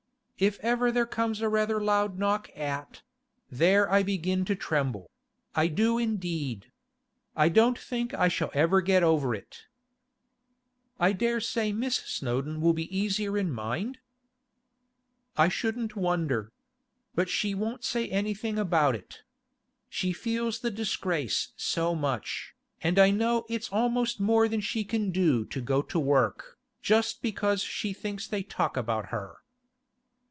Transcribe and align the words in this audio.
If 0.41 0.59
ever 0.61 0.91
there 0.91 1.05
comes 1.05 1.39
a 1.41 1.49
rather 1.49 1.79
loud 1.79 2.17
knock 2.17 2.49
at—there 2.57 3.87
I 3.91 4.01
begin 4.01 4.43
to 4.45 4.55
tremble; 4.55 5.11
I 5.53 5.67
do 5.67 5.99
indeed. 5.99 6.71
I 7.35 7.47
don't 7.47 7.77
think 7.77 8.11
I 8.15 8.27
shall 8.27 8.49
ever 8.55 8.81
get 8.81 9.03
over 9.03 9.35
it.' 9.35 9.67
'I 10.99 11.11
dare 11.13 11.41
say 11.41 11.71
Miss 11.71 11.97
Snowdon 11.97 12.59
will 12.59 12.73
be 12.73 12.85
easier 12.97 13.37
in 13.37 13.51
mind?' 13.51 13.99
'I 15.37 15.49
shouldn't 15.49 15.95
wonder. 15.95 16.51
But 17.13 17.29
she 17.29 17.53
won't 17.53 17.83
say 17.83 18.09
anything 18.09 18.57
about 18.57 18.95
it. 18.95 19.21
She 19.89 20.11
feels 20.11 20.61
the 20.61 20.71
disgrace 20.71 21.49
so 21.55 21.93
much, 21.93 22.55
and 22.81 22.97
I 22.97 23.11
know 23.11 23.45
it's 23.47 23.69
almost 23.71 24.19
more 24.19 24.47
than 24.47 24.59
she 24.61 24.85
can 24.85 25.11
do 25.11 25.45
to 25.45 25.61
go 25.61 25.83
to 25.83 25.99
work, 25.99 26.57
just 26.81 27.21
because 27.21 27.61
she 27.61 27.93
thinks 27.93 28.25
they 28.25 28.41
talk 28.41 28.75
about 28.75 29.09
her. 29.09 29.37